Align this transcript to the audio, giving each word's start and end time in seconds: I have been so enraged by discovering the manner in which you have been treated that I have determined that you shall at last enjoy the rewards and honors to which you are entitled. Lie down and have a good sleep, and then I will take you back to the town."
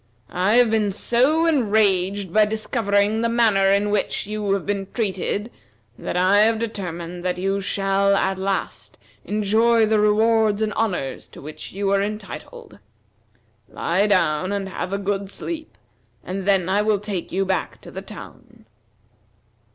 I 0.33 0.55
have 0.55 0.71
been 0.71 0.91
so 0.91 1.45
enraged 1.45 2.33
by 2.33 2.45
discovering 2.45 3.21
the 3.21 3.29
manner 3.29 3.69
in 3.69 3.91
which 3.91 4.25
you 4.25 4.53
have 4.53 4.65
been 4.65 4.87
treated 4.95 5.51
that 5.95 6.17
I 6.17 6.39
have 6.39 6.57
determined 6.57 7.23
that 7.23 7.37
you 7.37 7.59
shall 7.61 8.15
at 8.15 8.39
last 8.39 8.97
enjoy 9.25 9.85
the 9.85 9.99
rewards 9.99 10.63
and 10.63 10.73
honors 10.73 11.27
to 11.27 11.39
which 11.39 11.73
you 11.73 11.91
are 11.91 12.01
entitled. 12.01 12.79
Lie 13.69 14.07
down 14.07 14.51
and 14.51 14.69
have 14.69 14.91
a 14.91 14.97
good 14.97 15.29
sleep, 15.29 15.77
and 16.23 16.47
then 16.47 16.67
I 16.67 16.81
will 16.81 16.97
take 16.99 17.31
you 17.31 17.45
back 17.45 17.79
to 17.81 17.91
the 17.91 18.01
town." 18.01 18.65